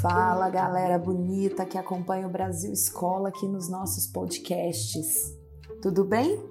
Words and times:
Fala 0.00 0.48
galera 0.48 0.98
bonita 0.98 1.66
que 1.66 1.76
acompanha 1.76 2.26
o 2.26 2.30
Brasil 2.30 2.72
Escola 2.72 3.28
aqui 3.28 3.46
nos 3.46 3.68
nossos 3.68 4.06
podcasts. 4.06 5.36
Tudo 5.82 6.04
bem? 6.04 6.42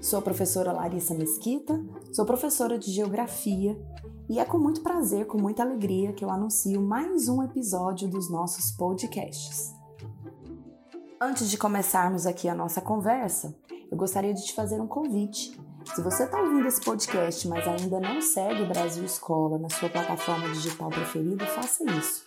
Sou 0.00 0.18
a 0.18 0.22
professora 0.22 0.72
Larissa 0.72 1.12
Mesquita, 1.12 1.78
sou 2.12 2.24
professora 2.24 2.78
de 2.78 2.90
Geografia 2.90 3.78
e 4.26 4.38
é 4.38 4.44
com 4.46 4.58
muito 4.58 4.80
prazer, 4.80 5.26
com 5.26 5.36
muita 5.38 5.62
alegria 5.62 6.14
que 6.14 6.24
eu 6.24 6.30
anuncio 6.30 6.80
mais 6.80 7.28
um 7.28 7.42
episódio 7.42 8.08
dos 8.08 8.30
nossos 8.30 8.70
podcasts. 8.70 9.74
Antes 11.20 11.50
de 11.50 11.58
começarmos 11.58 12.26
aqui 12.26 12.48
a 12.48 12.54
nossa 12.54 12.80
conversa, 12.80 13.54
eu 13.90 13.98
gostaria 13.98 14.32
de 14.32 14.42
te 14.44 14.54
fazer 14.54 14.80
um 14.80 14.86
convite. 14.86 15.67
Se 15.94 16.02
você 16.02 16.24
está 16.24 16.40
ouvindo 16.40 16.68
esse 16.68 16.80
podcast, 16.80 17.48
mas 17.48 17.66
ainda 17.66 17.98
não 17.98 18.20
segue 18.20 18.62
o 18.62 18.68
Brasil 18.68 19.04
Escola 19.04 19.58
na 19.58 19.68
sua 19.68 19.88
plataforma 19.88 20.48
digital 20.50 20.90
preferida, 20.90 21.44
faça 21.46 21.84
isso. 21.90 22.24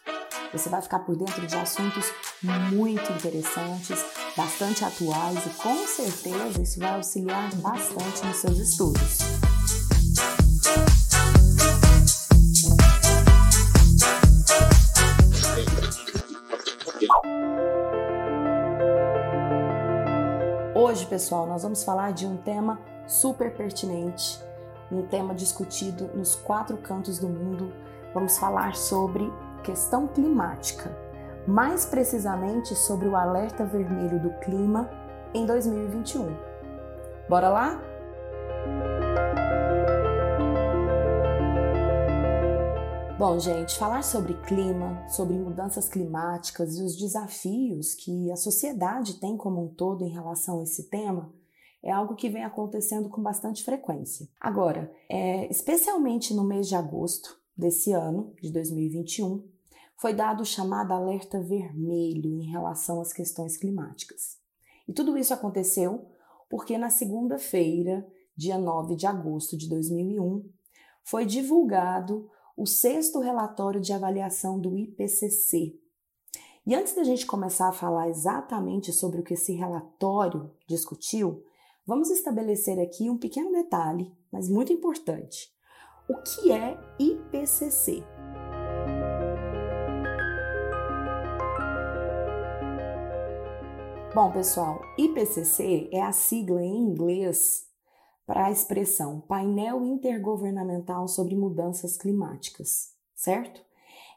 Você 0.51 0.67
vai 0.67 0.81
ficar 0.81 0.99
por 0.99 1.15
dentro 1.15 1.45
de 1.47 1.55
assuntos 1.55 2.11
muito 2.43 3.11
interessantes, 3.13 4.03
bastante 4.35 4.83
atuais 4.83 5.45
e 5.45 5.49
com 5.61 5.87
certeza 5.87 6.61
isso 6.61 6.79
vai 6.79 6.95
auxiliar 6.95 7.53
bastante 7.55 8.25
nos 8.25 8.37
seus 8.37 8.57
estudos. 8.57 9.19
Hoje, 20.75 21.05
pessoal, 21.05 21.47
nós 21.47 21.63
vamos 21.63 21.83
falar 21.83 22.11
de 22.11 22.25
um 22.25 22.35
tema 22.35 22.77
super 23.11 23.53
pertinente, 23.53 24.41
um 24.89 25.05
tema 25.05 25.35
discutido 25.35 26.09
nos 26.15 26.33
quatro 26.33 26.77
cantos 26.77 27.19
do 27.19 27.27
mundo. 27.27 27.73
Vamos 28.13 28.37
falar 28.37 28.73
sobre 28.75 29.29
questão 29.63 30.07
climática, 30.07 30.89
mais 31.45 31.85
precisamente 31.85 32.73
sobre 32.73 33.09
o 33.09 33.15
alerta 33.15 33.65
vermelho 33.65 34.17
do 34.17 34.29
clima 34.39 34.89
em 35.33 35.45
2021. 35.45 36.33
Bora 37.27 37.49
lá? 37.49 37.81
Bom, 43.19 43.37
gente, 43.39 43.77
falar 43.77 44.03
sobre 44.03 44.33
clima, 44.33 45.05
sobre 45.09 45.37
mudanças 45.37 45.87
climáticas 45.89 46.77
e 46.77 46.81
os 46.81 46.95
desafios 46.95 47.93
que 47.93 48.31
a 48.31 48.37
sociedade 48.37 49.19
tem 49.19 49.35
como 49.35 49.63
um 49.63 49.67
todo 49.67 50.05
em 50.05 50.09
relação 50.09 50.61
a 50.61 50.63
esse 50.63 50.89
tema 50.89 51.29
é 51.83 51.91
algo 51.91 52.15
que 52.15 52.29
vem 52.29 52.43
acontecendo 52.43 53.09
com 53.09 53.21
bastante 53.21 53.63
frequência. 53.63 54.27
Agora, 54.39 54.91
é, 55.09 55.49
especialmente 55.49 56.33
no 56.33 56.43
mês 56.43 56.67
de 56.67 56.75
agosto 56.75 57.39
desse 57.57 57.91
ano, 57.91 58.33
de 58.41 58.51
2021, 58.51 59.43
foi 59.97 60.13
dado 60.13 60.41
o 60.41 60.45
chamado 60.45 60.93
alerta 60.93 61.39
vermelho 61.39 62.41
em 62.41 62.49
relação 62.49 63.01
às 63.01 63.13
questões 63.13 63.57
climáticas. 63.57 64.37
E 64.87 64.93
tudo 64.93 65.17
isso 65.17 65.33
aconteceu 65.33 66.07
porque 66.49 66.77
na 66.77 66.89
segunda-feira, 66.89 68.05
dia 68.35 68.57
9 68.57 68.95
de 68.95 69.07
agosto 69.07 69.55
de 69.55 69.69
2001, 69.69 70.43
foi 71.03 71.25
divulgado 71.25 72.29
o 72.57 72.65
sexto 72.65 73.19
relatório 73.19 73.79
de 73.79 73.93
avaliação 73.93 74.59
do 74.59 74.77
IPCC. 74.77 75.79
E 76.65 76.75
antes 76.75 76.93
da 76.93 77.03
gente 77.03 77.25
começar 77.25 77.69
a 77.69 77.73
falar 77.73 78.09
exatamente 78.09 78.91
sobre 78.91 79.21
o 79.21 79.23
que 79.23 79.33
esse 79.33 79.53
relatório 79.53 80.51
discutiu, 80.67 81.43
vamos 81.85 82.09
estabelecer 82.09 82.79
aqui 82.79 83.09
um 83.09 83.17
pequeno 83.17 83.51
detalhe, 83.51 84.11
mas 84.31 84.49
muito 84.49 84.71
importante. 84.71 85.51
O 86.09 86.15
que 86.17 86.51
é 86.51 86.77
IPCC? 86.99 88.03
Bom, 94.13 94.29
pessoal, 94.31 94.81
IPCC 94.97 95.89
é 95.91 96.01
a 96.01 96.11
sigla 96.11 96.61
em 96.61 96.75
inglês 96.75 97.65
para 98.25 98.47
a 98.47 98.51
expressão 98.51 99.21
Painel 99.21 99.85
Intergovernamental 99.85 101.07
sobre 101.07 101.35
Mudanças 101.35 101.97
Climáticas, 101.97 102.93
certo? 103.15 103.61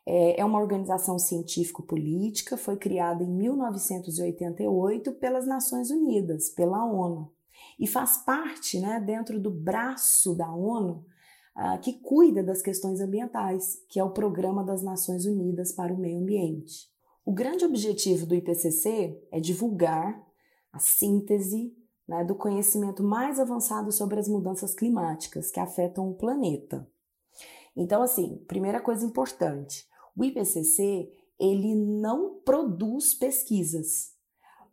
É, 0.06 0.40
é 0.40 0.44
uma 0.44 0.60
organização 0.60 1.18
científico-política, 1.18 2.56
foi 2.56 2.76
criada 2.76 3.22
em 3.22 3.28
1988 3.28 5.12
pelas 5.12 5.46
Nações 5.46 5.90
Unidas, 5.90 6.50
pela 6.50 6.84
ONU, 6.84 7.32
e 7.78 7.86
faz 7.86 8.18
parte, 8.18 8.78
né, 8.78 9.00
dentro 9.00 9.40
do 9.40 9.50
braço 9.50 10.34
da 10.34 10.52
ONU, 10.52 11.04
uh, 11.56 11.80
que 11.80 12.00
cuida 12.00 12.42
das 12.42 12.62
questões 12.62 13.00
ambientais, 13.00 13.78
que 13.88 13.98
é 13.98 14.04
o 14.04 14.12
Programa 14.12 14.64
das 14.64 14.82
Nações 14.82 15.24
Unidas 15.26 15.72
para 15.72 15.92
o 15.92 15.98
Meio 15.98 16.20
Ambiente. 16.20 16.88
O 17.24 17.32
grande 17.32 17.64
objetivo 17.64 18.26
do 18.26 18.34
IPCC 18.34 19.18
é 19.32 19.40
divulgar 19.40 20.22
a 20.72 20.78
síntese 20.78 21.74
né, 22.06 22.22
do 22.24 22.34
conhecimento 22.34 23.02
mais 23.02 23.40
avançado 23.40 23.90
sobre 23.90 24.20
as 24.20 24.28
mudanças 24.28 24.74
climáticas 24.74 25.50
que 25.50 25.60
afetam 25.60 26.10
o 26.10 26.14
planeta. 26.14 26.86
Então, 27.76 28.02
assim, 28.02 28.44
primeira 28.46 28.80
coisa 28.80 29.04
importante, 29.04 29.86
o 30.16 30.24
IPCC 30.24 31.10
ele 31.38 31.74
não 31.74 32.40
produz 32.44 33.14
pesquisas, 33.14 34.12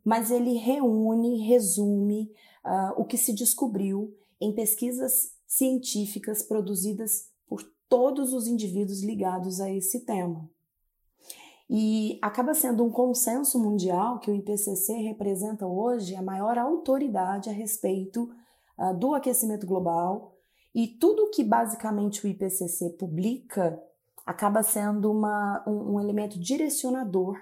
mas 0.03 0.29
ele 0.29 0.53
reúne, 0.53 1.47
resume 1.47 2.31
uh, 2.65 2.99
o 2.99 3.05
que 3.05 3.17
se 3.17 3.33
descobriu 3.33 4.15
em 4.39 4.53
pesquisas 4.53 5.33
científicas 5.45 6.41
produzidas 6.41 7.29
por 7.47 7.63
todos 7.87 8.33
os 8.33 8.47
indivíduos 8.47 9.03
ligados 9.03 9.59
a 9.59 9.69
esse 9.69 10.05
tema. 10.05 10.49
E 11.69 12.19
acaba 12.21 12.53
sendo 12.53 12.83
um 12.83 12.89
consenso 12.89 13.57
mundial 13.59 14.19
que 14.19 14.29
o 14.29 14.35
IPCC 14.35 14.93
representa 14.93 15.65
hoje 15.65 16.15
a 16.15 16.21
maior 16.21 16.57
autoridade 16.57 17.49
a 17.49 17.53
respeito 17.53 18.29
uh, 18.77 18.93
do 18.97 19.13
aquecimento 19.13 19.65
global 19.65 20.35
e 20.73 20.87
tudo 20.87 21.29
que 21.31 21.43
basicamente 21.43 22.25
o 22.25 22.29
IPCC 22.29 22.91
publica 22.91 23.81
acaba 24.25 24.63
sendo 24.63 25.11
uma, 25.11 25.63
um, 25.67 25.93
um 25.93 25.99
elemento 25.99 26.39
direcionador 26.39 27.37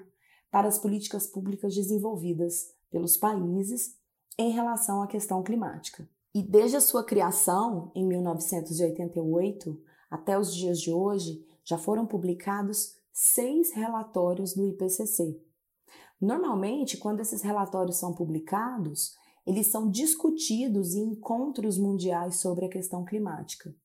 para 0.49 0.67
as 0.67 0.79
políticas 0.79 1.27
públicas 1.27 1.75
desenvolvidas 1.75 2.73
pelos 2.89 3.17
países 3.17 3.95
em 4.39 4.51
relação 4.51 5.01
à 5.03 5.07
questão 5.07 5.43
climática. 5.43 6.07
E 6.33 6.41
desde 6.41 6.77
a 6.77 6.81
sua 6.81 7.03
criação, 7.03 7.91
em 7.93 8.07
1988, 8.07 9.77
até 10.09 10.39
os 10.39 10.55
dias 10.55 10.79
de 10.79 10.93
hoje, 10.93 11.45
já 11.65 11.77
foram 11.77 12.05
publicados 12.05 12.95
seis 13.11 13.73
relatórios 13.73 14.53
do 14.53 14.65
IPCC. 14.65 15.37
Normalmente, 16.21 16.95
quando 16.95 17.19
esses 17.19 17.41
relatórios 17.41 17.97
são 17.97 18.13
publicados, 18.13 19.13
eles 19.45 19.67
são 19.67 19.89
discutidos 19.89 20.95
em 20.95 21.11
encontros 21.11 21.77
mundiais 21.77 22.37
sobre 22.37 22.65
a 22.65 22.69
questão 22.69 23.03
climática. 23.03 23.75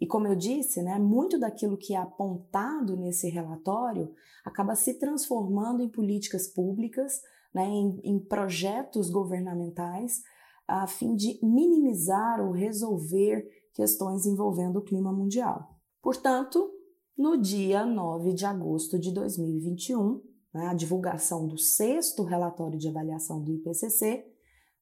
E 0.00 0.06
como 0.06 0.26
eu 0.26 0.34
disse, 0.34 0.80
né, 0.80 0.98
muito 0.98 1.38
daquilo 1.38 1.76
que 1.76 1.92
é 1.92 1.98
apontado 1.98 2.96
nesse 2.96 3.28
relatório 3.28 4.14
acaba 4.42 4.74
se 4.74 4.94
transformando 4.94 5.82
em 5.82 5.88
políticas 5.88 6.46
públicas, 6.46 7.20
né, 7.54 7.66
em, 7.66 8.00
em 8.04 8.18
projetos 8.18 9.10
governamentais, 9.10 10.22
a 10.66 10.86
fim 10.86 11.14
de 11.14 11.38
minimizar 11.42 12.40
ou 12.40 12.52
resolver 12.52 13.48
questões 13.72 14.26
envolvendo 14.26 14.78
o 14.78 14.84
clima 14.84 15.12
mundial. 15.12 15.76
Portanto, 16.02 16.70
no 17.16 17.36
dia 17.36 17.84
9 17.84 18.32
de 18.32 18.44
agosto 18.44 18.98
de 18.98 19.12
2021, 19.12 20.22
né, 20.52 20.66
a 20.66 20.74
divulgação 20.74 21.46
do 21.46 21.58
sexto 21.58 22.22
relatório 22.22 22.78
de 22.78 22.88
avaliação 22.88 23.42
do 23.42 23.52
IPCC 23.52 24.24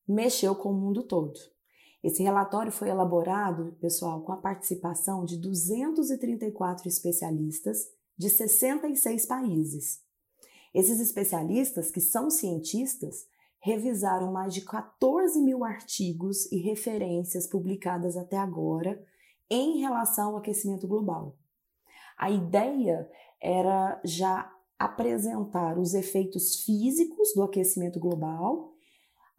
mexeu 0.07 0.55
com 0.55 0.71
o 0.71 0.75
mundo 0.81 1.03
todo. 1.03 1.39
Esse 2.03 2.23
relatório 2.23 2.71
foi 2.71 2.89
elaborado, 2.89 3.77
pessoal, 3.81 4.23
com 4.23 4.33
a 4.33 4.37
participação 4.37 5.25
de 5.25 5.41
234 5.41 6.89
especialistas 6.89 7.79
de 8.17 8.31
66 8.31 9.27
países. 9.27 10.06
Esses 10.77 11.01
especialistas, 11.01 11.91
que 11.91 12.03
são 12.03 12.29
cientistas, 12.29 13.27
revisaram 13.59 14.31
mais 14.31 14.53
de 14.53 14.61
14 14.61 15.41
mil 15.41 15.65
artigos 15.65 16.45
e 16.53 16.59
referências 16.59 17.47
publicadas 17.47 18.15
até 18.15 18.37
agora 18.37 19.03
em 19.49 19.79
relação 19.79 20.33
ao 20.33 20.37
aquecimento 20.37 20.87
global. 20.87 21.35
A 22.19 22.31
ideia 22.31 23.11
era 23.41 23.99
já 24.05 24.53
apresentar 24.79 25.79
os 25.79 25.95
efeitos 25.95 26.57
físicos 26.57 27.33
do 27.35 27.43
aquecimento 27.43 27.99
global, 27.99 28.75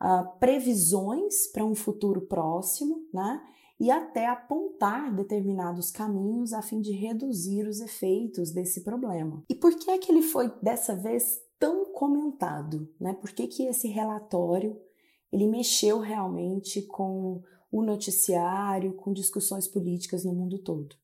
uh, 0.02 0.40
previsões 0.40 1.46
para 1.54 1.64
um 1.64 1.76
futuro 1.76 2.22
próximo, 2.22 3.08
né? 3.14 3.48
E 3.80 3.92
até 3.92 4.26
apontar 4.26 5.16
determinados 5.16 5.92
caminhos 5.92 6.52
a 6.52 6.62
fim 6.62 6.82
de 6.82 6.92
reduzir 6.92 7.68
os 7.68 7.80
efeitos 7.80 8.52
desse 8.52 8.84
problema. 8.84 9.44
E 9.50 9.54
por 9.54 9.76
que 9.76 9.92
é 9.92 9.98
que 9.98 10.12
ele 10.12 10.24
foi 10.24 10.52
dessa 10.62 10.96
vez 10.96 11.40
tão 11.60 11.86
comentado, 11.94 12.90
né? 13.00 13.14
Por 13.14 13.32
que, 13.32 13.48
que 13.48 13.64
esse 13.64 13.88
relatório 13.88 14.80
ele 15.32 15.48
mexeu 15.48 16.00
realmente 16.00 16.82
com 16.82 17.44
o 17.72 17.84
noticiário, 17.84 18.94
com 18.94 19.12
discussões 19.12 19.68
políticas 19.68 20.24
no 20.24 20.34
mundo 20.34 20.60
todo. 20.60 20.96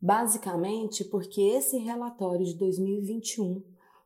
Basicamente 0.00 1.04
porque 1.04 1.40
esse 1.40 1.78
relatório 1.78 2.44
de 2.44 2.54
2021 2.56 3.62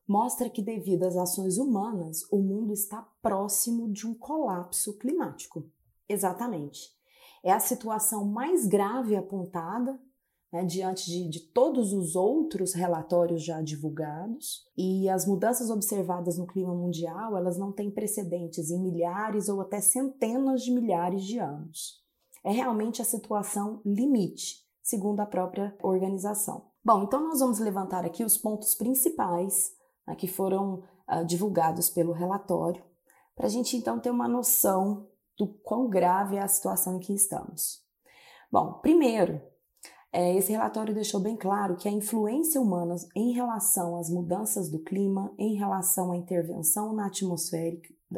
mostra 0.06 0.48
que, 0.48 0.62
devido 0.62 1.04
às 1.04 1.16
ações 1.16 1.58
humanas, 1.58 2.22
o 2.30 2.38
mundo 2.38 2.72
está 2.72 3.02
próximo 3.20 3.90
de 3.90 4.06
um 4.06 4.14
colapso 4.14 4.96
climático. 4.96 5.70
Exatamente. 6.08 6.96
É 7.48 7.52
a 7.52 7.58
situação 7.58 8.26
mais 8.26 8.66
grave 8.66 9.16
apontada 9.16 9.98
né, 10.52 10.66
diante 10.66 11.06
de, 11.06 11.30
de, 11.30 11.40
todos 11.40 11.94
os 11.94 12.14
outros 12.14 12.74
relatórios 12.74 13.42
já 13.42 13.62
divulgados 13.62 14.66
e 14.76 15.08
as 15.08 15.26
mudanças 15.26 15.70
observadas 15.70 16.36
no 16.36 16.46
clima 16.46 16.74
mundial 16.74 17.38
elas 17.38 17.56
não 17.56 17.72
têm 17.72 17.90
precedentes 17.90 18.70
em 18.70 18.78
milhares 18.78 19.48
ou 19.48 19.62
até 19.62 19.80
centenas 19.80 20.60
de 20.62 20.70
milhares 20.70 21.24
de 21.24 21.38
anos. 21.38 22.04
É 22.44 22.52
realmente 22.52 23.00
a 23.00 23.04
situação 23.06 23.80
limite, 23.82 24.56
segundo 24.82 25.20
a 25.20 25.26
própria 25.26 25.74
organização. 25.82 26.66
Bom, 26.84 27.04
então 27.04 27.26
nós 27.26 27.40
vamos 27.40 27.60
levantar 27.60 28.04
aqui 28.04 28.22
os 28.22 28.36
pontos 28.36 28.74
principais 28.74 29.72
né, 30.06 30.14
que 30.14 30.28
foram 30.28 30.82
uh, 31.10 31.24
divulgados 31.24 31.88
pelo 31.88 32.12
relatório, 32.12 32.84
para 33.34 33.46
a 33.46 33.50
gente 33.50 33.74
então 33.74 33.98
ter 33.98 34.10
uma 34.10 34.28
noção 34.28 35.08
do 35.38 35.46
quão 35.46 35.88
grave 35.88 36.36
é 36.36 36.42
a 36.42 36.48
situação 36.48 36.96
em 36.96 37.00
que 37.00 37.14
estamos. 37.14 37.82
Bom, 38.50 38.74
primeiro, 38.80 39.40
é, 40.10 40.34
esse 40.36 40.52
relatório 40.52 40.94
deixou 40.94 41.20
bem 41.20 41.36
claro 41.36 41.76
que 41.76 41.86
a 41.86 41.92
influência 41.92 42.60
humana 42.60 42.96
em 43.14 43.32
relação 43.32 43.96
às 43.96 44.08
mudanças 44.08 44.70
do 44.70 44.78
clima, 44.78 45.32
em 45.38 45.54
relação 45.54 46.12
à 46.12 46.16
intervenção 46.16 46.94
na 46.94 47.06
atmosfera, 47.06 47.76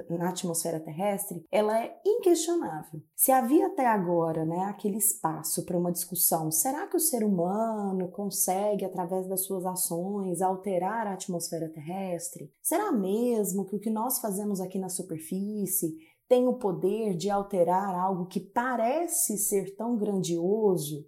na 0.09 0.29
atmosfera 0.29 0.79
terrestre, 0.79 1.45
ela 1.51 1.77
é 1.83 2.01
inquestionável. 2.07 3.03
Se 3.17 3.33
havia 3.33 3.67
até 3.67 3.87
agora 3.87 4.45
né, 4.45 4.61
aquele 4.67 4.99
espaço 4.99 5.65
para 5.65 5.77
uma 5.77 5.91
discussão, 5.91 6.51
será 6.53 6.87
que 6.87 6.97
o 6.97 7.01
ser 7.01 7.25
humano 7.25 8.09
consegue, 8.09 8.85
através 8.85 9.27
das 9.27 9.45
suas 9.45 9.67
ações, 9.67 10.41
alterar 10.41 11.09
a 11.09 11.15
atmosfera 11.15 11.69
terrestre? 11.69 12.53
Será 12.63 12.93
mesmo 12.93 13.65
que 13.65 13.75
o 13.75 13.81
que 13.81 13.91
nós 13.91 14.21
fazemos 14.21 14.61
aqui 14.61 14.79
na 14.79 14.89
superfície 14.89 15.97
tem 16.31 16.47
o 16.47 16.55
poder 16.55 17.17
de 17.17 17.29
alterar 17.29 17.93
algo 17.93 18.27
que 18.27 18.39
parece 18.39 19.37
ser 19.37 19.75
tão 19.75 19.97
grandioso? 19.97 21.05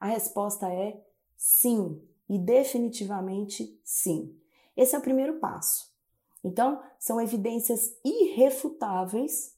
A 0.00 0.08
resposta 0.08 0.68
é 0.68 1.00
sim, 1.36 2.02
e 2.28 2.40
definitivamente 2.40 3.80
sim. 3.84 4.36
Esse 4.76 4.96
é 4.96 4.98
o 4.98 5.02
primeiro 5.02 5.38
passo. 5.38 5.92
Então, 6.42 6.82
são 6.98 7.20
evidências 7.20 7.96
irrefutáveis 8.04 9.54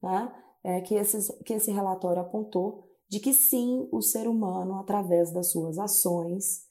né, 0.00 0.32
é, 0.62 0.80
que, 0.82 0.94
esses, 0.94 1.28
que 1.44 1.54
esse 1.54 1.72
relatório 1.72 2.22
apontou 2.22 2.88
de 3.08 3.18
que 3.18 3.34
sim, 3.34 3.88
o 3.90 4.00
ser 4.00 4.28
humano, 4.28 4.78
através 4.78 5.32
das 5.32 5.50
suas 5.50 5.80
ações, 5.80 6.64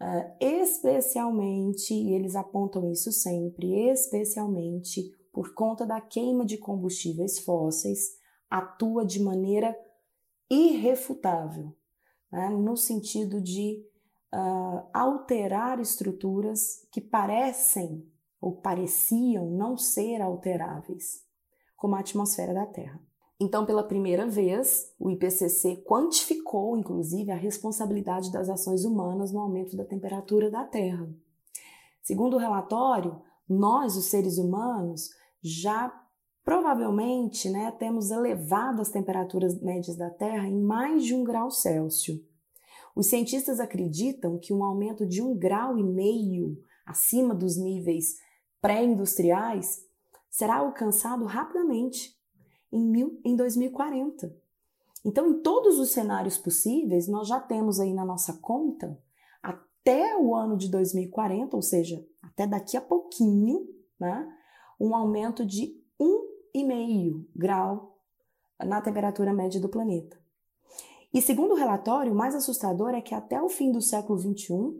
uh, 0.00 0.36
especialmente, 0.38 1.92
e 1.92 2.12
eles 2.12 2.36
apontam 2.36 2.88
isso 2.92 3.10
sempre, 3.10 3.74
especialmente 3.90 5.17
por 5.38 5.54
conta 5.54 5.86
da 5.86 6.00
queima 6.00 6.44
de 6.44 6.58
combustíveis 6.58 7.38
fósseis, 7.38 8.18
atua 8.50 9.06
de 9.06 9.22
maneira 9.22 9.72
irrefutável, 10.50 11.72
né, 12.28 12.48
no 12.48 12.76
sentido 12.76 13.40
de 13.40 13.80
uh, 14.34 14.88
alterar 14.92 15.78
estruturas 15.78 16.84
que 16.90 17.00
parecem 17.00 18.04
ou 18.40 18.56
pareciam 18.56 19.48
não 19.48 19.76
ser 19.76 20.20
alteráveis, 20.20 21.24
como 21.76 21.94
a 21.94 22.00
atmosfera 22.00 22.52
da 22.52 22.66
Terra. 22.66 23.00
Então, 23.38 23.64
pela 23.64 23.84
primeira 23.84 24.26
vez, 24.26 24.92
o 24.98 25.08
IPCC 25.08 25.84
quantificou, 25.86 26.76
inclusive, 26.76 27.30
a 27.30 27.36
responsabilidade 27.36 28.32
das 28.32 28.48
ações 28.48 28.84
humanas 28.84 29.30
no 29.30 29.38
aumento 29.38 29.76
da 29.76 29.84
temperatura 29.84 30.50
da 30.50 30.64
Terra. 30.64 31.08
Segundo 32.02 32.34
o 32.34 32.40
relatório, 32.40 33.22
nós, 33.48 33.96
os 33.96 34.06
seres 34.06 34.36
humanos, 34.36 35.16
já 35.42 35.92
provavelmente 36.44 37.50
né, 37.50 37.70
temos 37.72 38.10
elevado 38.10 38.80
as 38.80 38.88
temperaturas 38.88 39.60
médias 39.60 39.96
da 39.96 40.08
Terra 40.08 40.48
em 40.48 40.58
mais 40.58 41.04
de 41.04 41.14
um 41.14 41.22
grau 41.22 41.50
Celsius. 41.50 42.20
Os 42.96 43.08
cientistas 43.08 43.60
acreditam 43.60 44.38
que 44.38 44.52
um 44.52 44.64
aumento 44.64 45.06
de 45.06 45.22
um 45.22 45.36
grau 45.36 45.78
e 45.78 45.84
meio 45.84 46.58
acima 46.86 47.34
dos 47.34 47.56
níveis 47.56 48.16
pré-industriais 48.60 49.84
será 50.30 50.56
alcançado 50.56 51.24
rapidamente 51.24 52.16
em, 52.72 52.80
mil, 52.80 53.20
em 53.24 53.36
2040. 53.36 54.34
Então, 55.04 55.28
em 55.28 55.42
todos 55.42 55.78
os 55.78 55.90
cenários 55.90 56.38
possíveis, 56.38 57.06
nós 57.08 57.28
já 57.28 57.40
temos 57.40 57.78
aí 57.78 57.92
na 57.94 58.04
nossa 58.04 58.32
conta 58.40 58.98
até 59.42 60.16
o 60.16 60.34
ano 60.34 60.56
de 60.56 60.70
2040, 60.70 61.54
ou 61.54 61.62
seja, 61.62 62.04
até 62.22 62.46
daqui 62.46 62.76
a 62.76 62.80
pouquinho, 62.80 63.66
né, 63.98 64.26
um 64.78 64.94
aumento 64.94 65.44
de 65.44 65.74
1,5 66.00 67.26
grau 67.34 67.98
na 68.58 68.80
temperatura 68.80 69.32
média 69.32 69.60
do 69.60 69.68
planeta. 69.68 70.18
E 71.12 71.22
segundo 71.22 71.52
o 71.52 71.56
relatório, 71.56 72.12
o 72.12 72.16
mais 72.16 72.34
assustador 72.34 72.90
é 72.90 73.00
que 73.00 73.14
até 73.14 73.40
o 73.40 73.48
fim 73.48 73.72
do 73.72 73.80
século 73.80 74.18
XXI, 74.18 74.74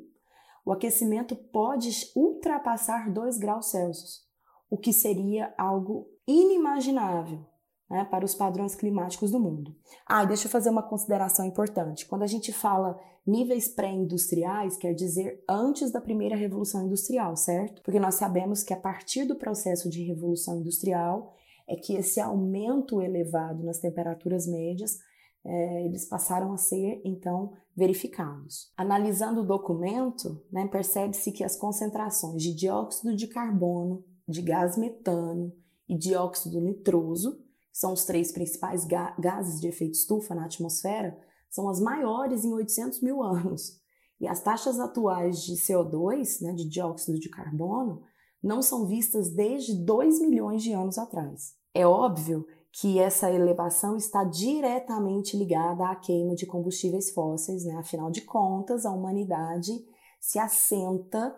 o 0.65 0.73
aquecimento 0.73 1.35
pode 1.35 1.91
ultrapassar 2.15 3.11
2 3.11 3.39
graus 3.39 3.71
Celsius, 3.71 4.27
o 4.71 4.77
que 4.77 4.93
seria 4.93 5.55
algo 5.57 6.09
inimaginável 6.27 7.47
né, 7.91 8.05
para 8.05 8.25
os 8.25 8.35
padrões 8.35 8.75
climáticos 8.75 9.31
do 9.31 9.41
mundo. 9.41 9.75
Ah, 10.07 10.25
deixa 10.25 10.47
eu 10.47 10.51
fazer 10.51 10.71
uma 10.71 10.83
consideração 10.83 11.45
importante. 11.47 12.07
Quando 12.07 12.23
a 12.23 12.27
gente 12.27 12.53
fala 12.53 12.99
níveis 13.27 13.69
pré-industriais, 13.69 14.77
quer 14.77 14.95
dizer 14.95 15.43
antes 15.49 15.91
da 15.91 16.01
primeira 16.01 16.37
revolução 16.37 16.87
industrial, 16.87 17.37
certo? 17.37 17.83
Porque 17.83 18.01
nós 18.01 18.17
sabemos 18.17 18.63
que 18.63 18.73
a 18.73 18.81
partir 18.81 19.25
do 19.25 19.37
processo 19.37 19.89
de 19.89 20.03
revolução 20.03 20.61
industrial 20.61 21.35
é 21.69 21.77
que 21.77 21.95
esse 21.95 22.21
aumento 22.21 23.01
elevado 23.01 23.63
nas 23.63 23.79
temperaturas 23.79 24.47
médias 24.47 24.99
é, 25.45 25.85
eles 25.85 26.07
passaram 26.07 26.53
a 26.53 26.57
ser 26.57 27.01
então 27.05 27.53
verificados. 27.77 28.73
Analisando 28.77 29.43
o 29.43 29.47
documento, 29.47 30.43
né, 30.51 30.67
percebe-se 30.67 31.33
que 31.33 31.45
as 31.45 31.57
concentrações 31.57 32.43
de 32.43 32.55
dióxido 32.55 33.15
de 33.15 33.29
carbono, 33.29 34.05
de 34.27 34.43
gás 34.43 34.77
metano 34.77 35.53
e 35.89 35.97
dióxido 35.97 36.61
nitroso, 36.61 37.39
são 37.79 37.93
os 37.93 38.05
três 38.05 38.33
principais 38.33 38.85
ga 38.85 39.15
gases 39.21 39.61
de 39.61 39.69
efeito 39.69 39.93
estufa 39.93 40.35
na 40.35 40.47
atmosfera, 40.47 41.17
são 41.49 41.69
as 41.69 41.79
maiores 41.79 42.45
em 42.45 42.53
800 42.53 43.01
mil 43.01 43.23
anos. 43.23 43.79
E 44.21 44.27
as 44.27 44.43
taxas 44.43 44.81
atuais 44.81 45.45
de 45.45 45.55
CO2, 45.55 46.43
né, 46.43 46.53
de 46.55 46.69
dióxido 46.69 47.21
de 47.21 47.29
carbono, 47.29 48.03
não 48.43 48.63
são 48.63 48.85
vistas 48.85 49.31
desde 49.31 49.75
2 49.85 50.21
milhões 50.21 50.65
de 50.65 50.73
anos 50.73 50.99
atrás. 50.99 51.55
É 51.73 51.87
óbvio 51.87 52.45
que 52.73 52.99
essa 52.99 53.31
elevação 53.31 53.97
está 53.97 54.25
diretamente 54.25 55.37
ligada 55.37 55.89
à 55.89 55.95
queima 55.95 56.35
de 56.35 56.47
combustíveis 56.47 57.13
fósseis, 57.13 57.65
né? 57.65 57.77
Afinal 57.77 58.11
de 58.11 58.23
contas, 58.23 58.85
a 58.85 58.91
humanidade 58.91 59.73
se 60.21 60.41
assenta 60.41 61.33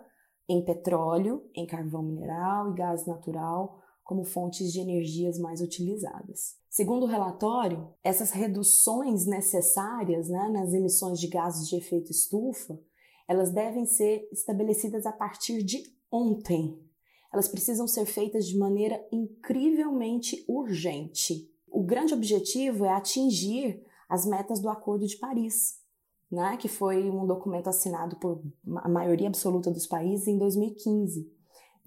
em 0.49 0.64
petróleo, 0.64 1.44
em 1.54 1.66
carvão 1.66 2.02
mineral 2.02 2.70
e 2.70 2.75
gás 2.75 3.04
natural 3.04 3.78
como 4.11 4.25
fontes 4.25 4.73
de 4.73 4.81
energias 4.81 5.38
mais 5.38 5.61
utilizadas. 5.61 6.57
Segundo 6.69 7.05
o 7.05 7.07
relatório, 7.07 7.95
essas 8.02 8.33
reduções 8.33 9.25
necessárias 9.25 10.29
né, 10.29 10.49
nas 10.49 10.75
emissões 10.75 11.21
de 11.21 11.29
gases 11.29 11.69
de 11.69 11.76
efeito 11.76 12.11
estufa, 12.11 12.76
elas 13.29 13.52
devem 13.52 13.87
ser 13.87 14.29
estabelecidas 14.33 15.07
a 15.07 15.12
partir 15.12 15.62
de 15.62 15.85
ontem, 16.11 16.76
elas 17.33 17.47
precisam 17.47 17.87
ser 17.87 18.05
feitas 18.05 18.49
de 18.49 18.59
maneira 18.59 19.00
incrivelmente 19.12 20.45
urgente. 20.49 21.49
O 21.71 21.85
grande 21.85 22.12
objetivo 22.12 22.85
é 22.85 22.88
atingir 22.88 23.81
as 24.09 24.26
metas 24.26 24.59
do 24.59 24.69
Acordo 24.69 25.07
de 25.07 25.19
Paris, 25.19 25.79
né, 26.29 26.57
que 26.57 26.67
foi 26.67 27.09
um 27.09 27.29
documento 27.29 27.69
assinado 27.69 28.17
por 28.17 28.43
a 28.79 28.88
maioria 28.88 29.29
absoluta 29.29 29.71
dos 29.71 29.87
países 29.87 30.26
em 30.26 30.37
2015. 30.37 31.39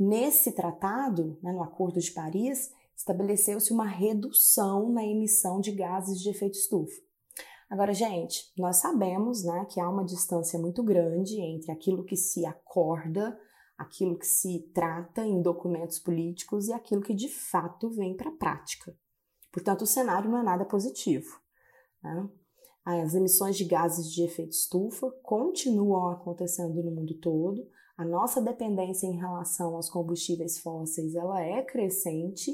Nesse 0.05 0.51
tratado, 0.51 1.38
né, 1.41 1.51
no 1.51 1.63
Acordo 1.63 2.00
de 2.00 2.12
Paris, 2.12 2.72
estabeleceu-se 2.95 3.72
uma 3.72 3.88
redução 3.88 4.89
na 4.89 5.03
emissão 5.03 5.60
de 5.60 5.72
gases 5.72 6.19
de 6.19 6.29
efeito 6.29 6.57
estufa. 6.57 7.01
Agora, 7.69 7.93
gente, 7.93 8.51
nós 8.57 8.77
sabemos 8.77 9.43
né, 9.43 9.65
que 9.69 9.79
há 9.79 9.89
uma 9.89 10.03
distância 10.03 10.60
muito 10.60 10.83
grande 10.83 11.39
entre 11.39 11.72
aquilo 11.72 12.03
que 12.03 12.15
se 12.15 12.45
acorda 12.45 13.38
aquilo 13.77 14.17
que 14.17 14.25
se 14.25 14.60
trata 14.74 15.25
em 15.25 15.41
documentos 15.41 16.00
políticos 16.00 16.67
e 16.67 16.74
aquilo 16.74 17.01
que 17.01 17.13
de 17.13 17.27
fato 17.27 17.89
vem 17.89 18.15
para 18.15 18.29
a 18.29 18.36
prática. 18.36 18.95
Portanto, 19.51 19.83
o 19.83 19.88
cenário 19.88 20.29
não 20.29 20.39
é 20.39 20.43
nada 20.43 20.65
positivo. 20.65 21.39
Né? 22.01 22.29
As 22.86 23.13
emissões 23.13 23.55
de 23.55 23.65
gases 23.65 24.12
de 24.12 24.24
efeito 24.24 24.51
estufa 24.51 25.10
continuam 25.22 26.10
acontecendo 26.10 26.81
no 26.83 26.91
mundo 26.91 27.13
todo. 27.19 27.67
A 27.95 28.03
nossa 28.03 28.41
dependência 28.41 29.05
em 29.05 29.17
relação 29.17 29.75
aos 29.75 29.88
combustíveis 29.88 30.59
fósseis 30.59 31.13
ela 31.13 31.39
é 31.43 31.62
crescente 31.62 32.51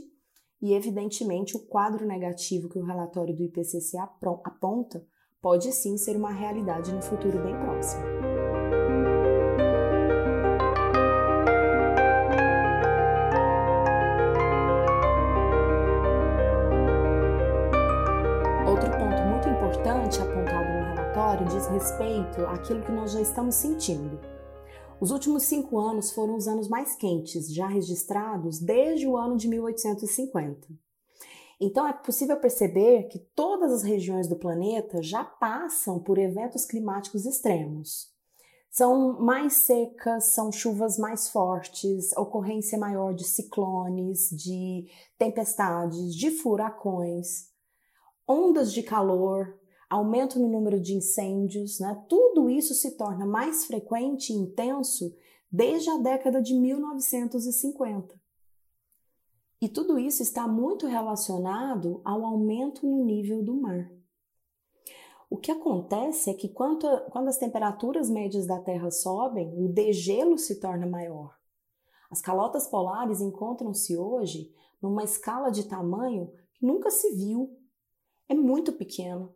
e, 0.61 0.73
evidentemente, 0.73 1.55
o 1.55 1.65
quadro 1.65 2.05
negativo 2.05 2.67
que 2.67 2.77
o 2.77 2.83
relatório 2.83 3.33
do 3.33 3.43
IPCC 3.43 3.97
aponta 4.43 5.01
pode 5.41 5.71
sim 5.71 5.95
ser 5.95 6.17
uma 6.17 6.29
realidade 6.29 6.93
no 6.93 7.01
futuro 7.01 7.41
bem 7.41 7.57
próximo. 7.57 8.03
Outro 18.67 18.91
ponto 18.91 19.21
muito 19.23 19.47
importante 19.47 20.21
apontado 20.21 20.67
no 20.67 20.95
relatório 20.95 21.47
diz 21.47 21.65
respeito 21.67 22.41
àquilo 22.47 22.83
que 22.83 22.91
nós 22.91 23.13
já 23.13 23.21
estamos 23.21 23.55
sentindo. 23.55 24.19
Os 25.01 25.11
últimos 25.11 25.43
cinco 25.43 25.79
anos 25.79 26.11
foram 26.11 26.35
os 26.35 26.45
anos 26.45 26.67
mais 26.67 26.93
quentes 26.93 27.53
já 27.53 27.67
registrados 27.67 28.59
desde 28.59 29.07
o 29.07 29.15
ano 29.15 29.37
de 29.37 29.47
1850. 29.47 30.67
Então 31.61 31.87
é 31.87 31.93
possível 31.93 32.37
perceber 32.37 33.03
que 33.03 33.19
todas 33.33 33.71
as 33.71 33.83
regiões 33.83 34.27
do 34.27 34.35
planeta 34.35 35.01
já 35.01 35.23
passam 35.23 35.99
por 35.99 36.17
eventos 36.17 36.65
climáticos 36.65 37.25
extremos. 37.25 38.09
São 38.69 39.19
mais 39.21 39.53
secas, 39.53 40.25
são 40.25 40.51
chuvas 40.51 40.97
mais 40.97 41.29
fortes, 41.29 42.15
ocorrência 42.15 42.77
maior 42.77 43.13
de 43.13 43.23
ciclones, 43.23 44.29
de 44.29 44.87
tempestades, 45.17 46.13
de 46.13 46.29
furacões, 46.29 47.47
ondas 48.27 48.71
de 48.71 48.83
calor, 48.83 49.57
aumento 49.89 50.39
no 50.39 50.47
número 50.47 50.79
de 50.79 50.93
incêndios, 50.93 51.79
né? 51.79 52.05
Tudo 52.07 52.49
isso 52.49 52.73
se 52.73 52.95
torna 52.95 53.25
mais 53.25 53.65
frequente 53.65 54.31
e 54.31 54.35
intenso 54.35 55.15
desde 55.51 55.89
a 55.89 55.97
década 55.97 56.41
de 56.41 56.53
1950. 56.53 58.19
E 59.61 59.67
tudo 59.67 59.99
isso 59.99 60.21
está 60.21 60.47
muito 60.47 60.85
relacionado 60.85 62.01
ao 62.05 62.23
aumento 62.23 62.87
no 62.87 63.03
nível 63.03 63.43
do 63.43 63.59
mar. 63.59 63.91
O 65.29 65.37
que 65.37 65.51
acontece 65.51 66.29
é 66.29 66.33
que 66.33 66.49
quando, 66.49 66.87
quando 67.11 67.27
as 67.27 67.37
temperaturas 67.37 68.09
médias 68.09 68.47
da 68.47 68.59
Terra 68.59 68.89
sobem, 68.89 69.53
o 69.57 69.67
degelo 69.67 70.37
se 70.37 70.59
torna 70.59 70.87
maior. 70.87 71.35
As 72.09 72.21
calotas 72.21 72.67
polares 72.67 73.21
encontram-se 73.21 73.95
hoje 73.95 74.51
numa 74.81 75.03
escala 75.03 75.51
de 75.51 75.67
tamanho 75.67 76.31
que 76.53 76.65
nunca 76.65 76.89
se 76.89 77.13
viu. 77.13 77.55
É 78.27 78.33
muito 78.33 78.73
pequeno. 78.73 79.35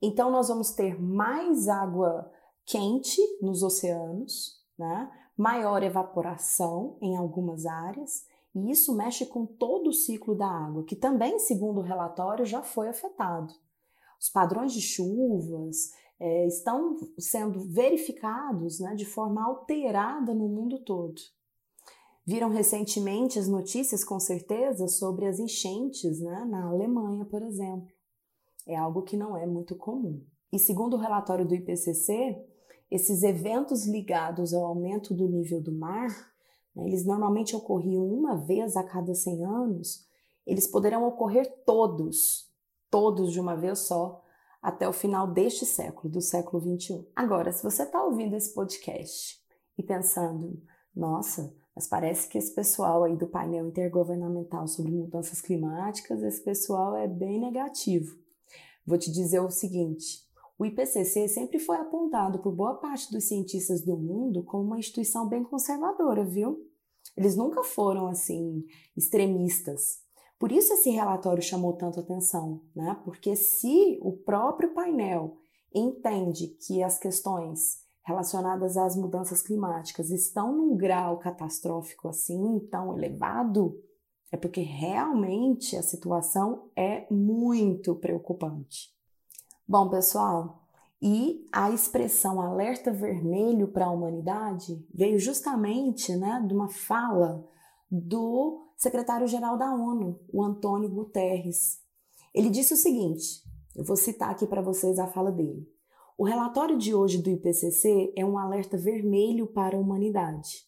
Então, 0.00 0.30
nós 0.30 0.48
vamos 0.48 0.70
ter 0.72 1.00
mais 1.00 1.68
água 1.68 2.30
quente 2.64 3.20
nos 3.40 3.62
oceanos, 3.62 4.62
né? 4.78 5.10
maior 5.36 5.82
evaporação 5.82 6.96
em 7.00 7.16
algumas 7.16 7.66
áreas 7.66 8.24
e 8.56 8.70
isso 8.70 8.96
mexe 8.96 9.26
com 9.26 9.44
todo 9.44 9.90
o 9.90 9.92
ciclo 9.92 10.34
da 10.34 10.48
água, 10.48 10.82
que 10.84 10.96
também, 10.96 11.38
segundo 11.38 11.80
o 11.80 11.82
relatório, 11.82 12.46
já 12.46 12.62
foi 12.62 12.88
afetado. 12.88 13.52
Os 14.18 14.30
padrões 14.30 14.72
de 14.72 14.80
chuvas 14.80 15.92
é, 16.18 16.46
estão 16.46 16.96
sendo 17.18 17.60
verificados 17.60 18.80
né, 18.80 18.94
de 18.94 19.04
forma 19.04 19.44
alterada 19.44 20.32
no 20.32 20.48
mundo 20.48 20.78
todo. 20.78 21.20
Viram 22.24 22.48
recentemente 22.48 23.38
as 23.38 23.46
notícias, 23.46 24.02
com 24.02 24.18
certeza, 24.18 24.88
sobre 24.88 25.26
as 25.26 25.38
enchentes 25.38 26.18
né, 26.18 26.46
na 26.46 26.70
Alemanha, 26.70 27.26
por 27.26 27.42
exemplo. 27.42 27.94
É 28.66 28.76
algo 28.76 29.02
que 29.02 29.16
não 29.16 29.36
é 29.36 29.46
muito 29.46 29.76
comum. 29.76 30.22
E 30.52 30.58
segundo 30.58 30.94
o 30.94 31.00
relatório 31.00 31.46
do 31.46 31.54
IPCC, 31.54 32.36
esses 32.90 33.22
eventos 33.22 33.86
ligados 33.86 34.52
ao 34.52 34.64
aumento 34.64 35.14
do 35.14 35.28
nível 35.28 35.60
do 35.60 35.72
mar 35.72 36.08
né, 36.76 36.86
eles 36.86 37.04
normalmente 37.06 37.56
ocorriam 37.56 38.06
uma 38.06 38.36
vez 38.36 38.76
a 38.76 38.84
cada 38.84 39.14
100 39.14 39.44
anos, 39.46 40.06
eles 40.46 40.66
poderão 40.66 41.08
ocorrer 41.08 41.64
todos, 41.64 42.52
todos 42.90 43.32
de 43.32 43.40
uma 43.40 43.56
vez 43.56 43.80
só, 43.80 44.22
até 44.62 44.86
o 44.88 44.92
final 44.92 45.26
deste 45.26 45.64
século, 45.64 46.12
do 46.12 46.20
século 46.20 46.62
21. 46.62 47.06
Agora, 47.16 47.50
se 47.50 47.62
você 47.62 47.84
está 47.84 48.04
ouvindo 48.04 48.36
esse 48.36 48.52
podcast 48.52 49.40
e 49.78 49.82
pensando, 49.82 50.60
nossa, 50.94 51.54
mas 51.74 51.86
parece 51.86 52.28
que 52.28 52.38
esse 52.38 52.54
pessoal 52.54 53.04
aí 53.04 53.16
do 53.16 53.26
painel 53.26 53.68
intergovernamental 53.68 54.66
sobre 54.66 54.92
mudanças 54.92 55.40
climáticas, 55.40 56.22
esse 56.22 56.42
pessoal 56.42 56.96
é 56.96 57.06
bem 57.06 57.40
negativo. 57.40 58.16
Vou 58.86 58.96
te 58.96 59.10
dizer 59.10 59.40
o 59.40 59.50
seguinte: 59.50 60.24
o 60.58 60.64
IPCC 60.64 61.28
sempre 61.28 61.58
foi 61.58 61.76
apontado 61.76 62.38
por 62.38 62.54
boa 62.54 62.74
parte 62.76 63.10
dos 63.10 63.24
cientistas 63.24 63.82
do 63.82 63.96
mundo 63.96 64.42
como 64.42 64.64
uma 64.64 64.78
instituição 64.78 65.28
bem 65.28 65.42
conservadora, 65.42 66.24
viu? 66.24 66.58
Eles 67.16 67.36
nunca 67.36 67.62
foram 67.62 68.06
assim 68.06 68.64
extremistas. 68.96 70.00
Por 70.38 70.52
isso 70.52 70.72
esse 70.72 70.90
relatório 70.90 71.42
chamou 71.42 71.72
tanto 71.72 72.00
atenção, 72.00 72.62
né? 72.74 72.98
Porque 73.04 73.34
se 73.34 73.98
o 74.02 74.12
próprio 74.12 74.72
painel 74.72 75.38
entende 75.74 76.48
que 76.48 76.82
as 76.82 76.98
questões 76.98 77.84
relacionadas 78.02 78.76
às 78.76 78.96
mudanças 78.96 79.42
climáticas 79.42 80.10
estão 80.10 80.56
num 80.56 80.76
grau 80.76 81.18
catastrófico 81.18 82.08
assim 82.08 82.60
tão 82.70 82.96
elevado, 82.96 83.78
é 84.30 84.36
porque 84.36 84.60
realmente 84.60 85.76
a 85.76 85.82
situação 85.82 86.70
é 86.74 87.06
muito 87.10 87.94
preocupante. 87.94 88.94
Bom, 89.66 89.88
pessoal, 89.88 90.62
e 91.00 91.46
a 91.52 91.70
expressão 91.70 92.40
alerta 92.40 92.92
vermelho 92.92 93.68
para 93.68 93.86
a 93.86 93.90
humanidade 93.90 94.84
veio 94.92 95.18
justamente 95.18 96.14
né, 96.16 96.44
de 96.46 96.54
uma 96.54 96.68
fala 96.68 97.46
do 97.90 98.66
secretário-geral 98.76 99.56
da 99.56 99.72
ONU, 99.74 100.20
o 100.32 100.42
Antônio 100.42 100.88
Guterres. 100.88 101.80
Ele 102.34 102.50
disse 102.50 102.74
o 102.74 102.76
seguinte: 102.76 103.42
eu 103.74 103.84
vou 103.84 103.96
citar 103.96 104.30
aqui 104.30 104.46
para 104.46 104.62
vocês 104.62 104.98
a 104.98 105.06
fala 105.06 105.30
dele. 105.30 105.68
O 106.16 106.24
relatório 106.24 106.78
de 106.78 106.94
hoje 106.94 107.18
do 107.18 107.28
IPCC 107.28 108.14
é 108.16 108.24
um 108.24 108.38
alerta 108.38 108.78
vermelho 108.78 109.46
para 109.46 109.76
a 109.76 109.80
humanidade. 109.80 110.66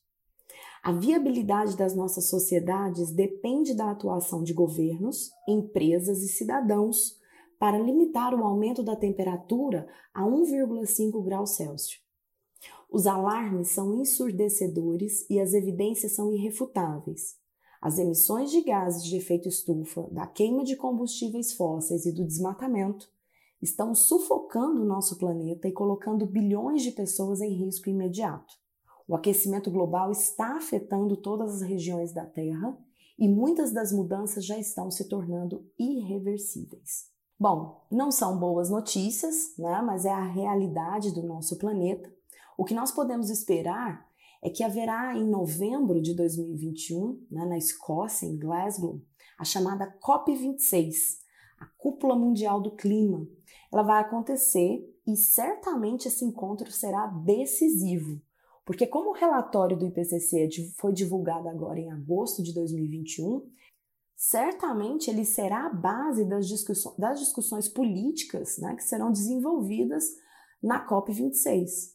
A 0.83 0.93
viabilidade 0.93 1.77
das 1.77 1.95
nossas 1.95 2.29
sociedades 2.29 3.11
depende 3.11 3.75
da 3.75 3.91
atuação 3.91 4.43
de 4.43 4.53
governos, 4.53 5.31
empresas 5.49 6.23
e 6.23 6.29
cidadãos 6.29 7.19
para 7.59 7.79
limitar 7.79 8.35
o 8.35 8.45
aumento 8.45 8.83
da 8.83 8.95
temperatura 8.95 9.89
a 10.15 10.23
1,5 10.23 11.23
graus 11.25 11.57
Celsius. 11.57 12.01
Os 12.91 13.07
alarmes 13.07 13.69
são 13.69 13.95
ensurdecedores 14.01 15.29
e 15.29 15.39
as 15.39 15.53
evidências 15.53 16.13
são 16.13 16.33
irrefutáveis. 16.33 17.37
As 17.83 17.99
emissões 17.99 18.51
de 18.51 18.63
gases 18.63 19.05
de 19.05 19.17
efeito 19.17 19.49
estufa, 19.49 20.09
da 20.11 20.27
queima 20.27 20.65
de 20.65 20.75
combustíveis 20.75 21.53
fósseis 21.53 22.07
e 22.07 22.13
do 22.13 22.25
desmatamento 22.25 23.09
estão 23.61 23.95
sufocando 23.95 24.83
o 24.83 24.87
nosso 24.87 25.19
planeta 25.19 25.69
e 25.69 25.73
colocando 25.73 26.27
bilhões 26.27 26.83
de 26.83 26.93
pessoas 26.93 27.41
em 27.41 27.53
risco 27.53 27.91
imediato. 27.91 28.55
O 29.09 29.17
aquecimento 29.17 29.71
global 29.71 30.13
está 30.13 30.59
afetando 30.59 31.17
todas 31.17 31.55
as 31.55 31.63
regiões 31.63 32.13
da 32.13 32.27
Terra 32.27 32.79
e 33.19 33.27
muitas 33.27 33.73
das 33.73 33.91
mudanças 33.91 34.45
já 34.45 34.59
estão 34.59 34.91
se 34.91 35.09
tornando 35.09 35.67
irreversíveis. 35.79 37.11
Bom, 37.41 37.87
não 37.91 38.11
são 38.11 38.39
boas 38.39 38.69
notícias, 38.69 39.55
né, 39.57 39.81
mas 39.81 40.05
é 40.05 40.11
a 40.11 40.27
realidade 40.27 41.15
do 41.15 41.23
nosso 41.23 41.57
planeta. 41.57 42.13
O 42.59 42.65
que 42.65 42.75
nós 42.75 42.93
podemos 42.93 43.31
esperar 43.31 44.07
é 44.43 44.51
que 44.51 44.63
haverá 44.63 45.17
em 45.17 45.25
novembro 45.25 46.03
de 46.03 46.15
2021, 46.15 47.27
né, 47.31 47.47
na 47.47 47.57
Escócia, 47.57 48.27
em 48.27 48.37
Glasgow, 48.37 49.01
a 49.39 49.45
chamada 49.45 49.91
COP26, 50.05 51.21
a 51.59 51.65
Cúpula 51.79 52.15
Mundial 52.15 52.61
do 52.61 52.77
Clima. 52.77 53.27
Ela 53.73 53.83
vai 53.83 54.03
acontecer 54.03 54.85
e 55.07 55.17
certamente 55.17 56.09
esse 56.09 56.25
encontro 56.25 56.71
será 56.71 57.07
decisivo, 57.07 58.21
porque 58.69 58.87
como 58.87 59.09
o 59.09 59.15
relatório 59.15 59.79
do 59.79 59.87
IPCC 59.87 60.75
foi 60.77 60.93
divulgado 60.93 61.49
agora 61.49 61.81
em 61.81 61.91
agosto 61.91 62.43
de 62.43 62.53
2021, 62.53 63.49
certamente 64.15 65.09
ele 65.09 65.25
será 65.25 65.65
a 65.65 65.73
base 65.73 66.23
das 66.27 66.47
discussões, 66.47 66.95
das 66.99 67.19
discussões 67.19 67.67
políticas 67.67 68.59
né, 68.59 68.77
que 68.77 68.85
serão 68.85 69.11
desenvolvidas 69.11 70.05
na 70.63 70.87
COP26. 70.87 71.95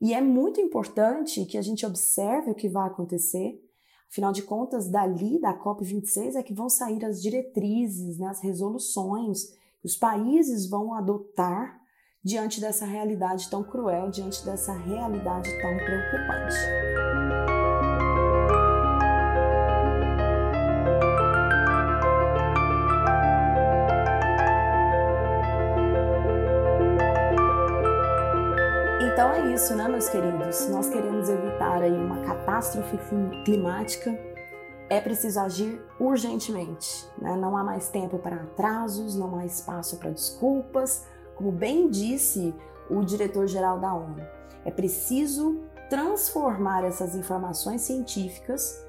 E 0.00 0.14
é 0.14 0.20
muito 0.20 0.60
importante 0.60 1.44
que 1.46 1.58
a 1.58 1.62
gente 1.62 1.84
observe 1.84 2.52
o 2.52 2.54
que 2.54 2.68
vai 2.68 2.86
acontecer. 2.86 3.60
Afinal 4.08 4.30
de 4.30 4.44
contas, 4.44 4.88
dali 4.88 5.40
da 5.40 5.52
COP26 5.52 6.36
é 6.36 6.44
que 6.44 6.54
vão 6.54 6.68
sair 6.68 7.04
as 7.04 7.20
diretrizes, 7.20 8.20
né, 8.20 8.28
as 8.28 8.40
resoluções 8.40 9.46
que 9.80 9.86
os 9.86 9.96
países 9.96 10.70
vão 10.70 10.94
adotar 10.94 11.83
diante 12.24 12.58
dessa 12.58 12.86
realidade 12.86 13.50
tão 13.50 13.62
cruel, 13.62 14.08
diante 14.08 14.42
dessa 14.46 14.72
realidade 14.72 15.50
tão 15.60 15.76
preocupante. 15.76 16.56
Então 29.02 29.30
é 29.30 29.52
isso, 29.52 29.76
né, 29.76 29.86
meus 29.86 30.08
queridos? 30.08 30.66
Nós 30.70 30.88
queremos 30.88 31.28
evitar 31.28 31.82
aí 31.82 31.92
uma 31.92 32.20
catástrofe 32.24 32.98
climática. 33.44 34.18
é 34.90 35.00
preciso 35.00 35.40
agir 35.40 35.82
urgentemente. 35.98 37.08
Né? 37.18 37.34
Não 37.36 37.56
há 37.56 37.64
mais 37.64 37.88
tempo 37.88 38.18
para 38.18 38.36
atrasos, 38.36 39.16
não 39.16 39.38
há 39.38 39.46
espaço 39.46 39.96
para 39.98 40.10
desculpas. 40.10 41.06
Como 41.36 41.50
bem 41.50 41.88
disse 41.88 42.54
o 42.88 43.02
diretor-geral 43.02 43.78
da 43.80 43.92
ONU, 43.94 44.22
é 44.64 44.70
preciso 44.70 45.60
transformar 45.88 46.84
essas 46.84 47.14
informações 47.14 47.82
científicas 47.82 48.84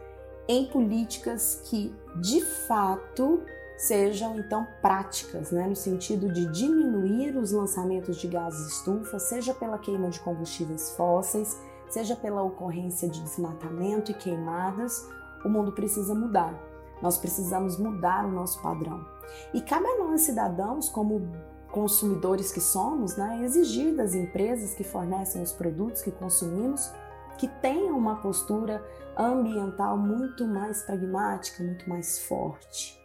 em 0.48 0.66
políticas 0.68 1.62
que 1.66 1.94
de 2.22 2.42
fato 2.68 3.42
sejam 3.78 4.40
então 4.40 4.66
práticas, 4.82 5.52
né, 5.52 5.68
no 5.68 5.76
sentido 5.76 6.32
de 6.32 6.46
diminuir 6.52 7.36
os 7.36 7.52
lançamentos 7.52 8.18
de 8.18 8.28
gases 8.28 8.74
estufa, 8.74 9.20
seja 9.20 9.54
pela 9.54 9.78
queima 9.78 10.10
de 10.10 10.20
combustíveis 10.22 10.92
fósseis, 10.92 11.60
seja 11.90 12.16
pela 12.16 12.42
ocorrência 12.42 13.10
de 13.10 13.22
desmatamento 13.22 14.12
e 14.12 14.14
queimadas, 14.14 15.08
o 15.44 15.50
mundo 15.50 15.72
precisa 15.72 16.16
mudar. 16.16 16.54
Nós 17.02 17.18
precisamos 17.18 17.78
mudar 17.78 18.26
o 18.26 18.32
nosso 18.32 18.62
padrão. 18.62 19.06
E 19.54 19.62
cabe 19.62 19.86
a 19.86 19.98
nós, 20.04 20.22
cidadãos, 20.22 20.90
como 20.90 21.32
consumidores 21.76 22.54
que 22.54 22.62
somos, 22.62 23.18
né, 23.18 23.42
exigir 23.44 23.94
das 23.94 24.16
empresas 24.16 24.74
que 24.74 24.84
fornecem 24.84 25.44
os 25.44 25.52
produtos 25.52 26.02
que 26.02 26.10
consumimos 26.10 26.90
que 27.38 27.50
tenham 27.50 27.98
uma 27.98 28.16
postura 28.16 28.82
ambiental 29.18 29.98
muito 29.98 30.48
mais 30.48 30.84
pragmática, 30.84 31.62
muito 31.62 31.90
mais 31.90 32.20
forte. 32.20 32.98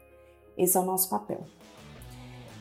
Esse 0.57 0.77
é 0.77 0.81
o 0.81 0.85
nosso 0.85 1.11
papel. 1.11 1.45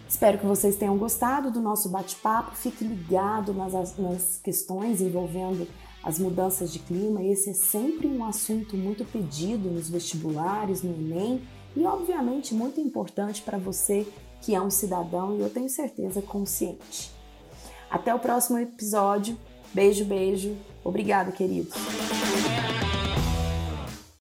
Espero 0.07 0.39
que 0.39 0.47
vocês 0.47 0.75
tenham 0.77 0.97
gostado 0.97 1.51
do 1.51 1.61
nosso 1.61 1.89
bate-papo. 1.89 2.55
Fique 2.55 2.83
ligado 2.83 3.53
nas, 3.53 3.95
nas 3.95 4.39
questões 4.43 5.01
envolvendo 5.01 5.67
as 6.03 6.17
mudanças 6.17 6.73
de 6.73 6.79
clima. 6.79 7.23
Esse 7.23 7.51
é 7.51 7.53
sempre 7.53 8.07
um 8.07 8.25
assunto 8.25 8.75
muito 8.75 9.05
pedido 9.05 9.69
nos 9.69 9.87
vestibulares, 9.87 10.81
no 10.81 10.91
Enem 10.91 11.43
e, 11.75 11.85
obviamente, 11.85 12.55
muito 12.55 12.81
importante 12.81 13.43
para 13.43 13.59
você 13.59 14.07
que 14.41 14.55
é 14.55 14.61
um 14.61 14.69
cidadão 14.69 15.35
e 15.37 15.41
eu 15.41 15.49
tenho 15.49 15.69
certeza 15.69 16.21
consciente. 16.21 17.11
Até 17.89 18.13
o 18.13 18.19
próximo 18.19 18.57
episódio. 18.57 19.37
Beijo, 19.73 20.05
beijo. 20.05 20.55
Obrigada, 20.83 21.31
queridos. 21.31 21.73